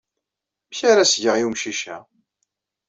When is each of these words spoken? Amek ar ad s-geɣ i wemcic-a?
Amek 0.67 0.79
ar 0.89 0.97
ad 0.97 1.07
s-geɣ 1.09 1.35
i 1.37 1.43
wemcic-a? 1.45 1.97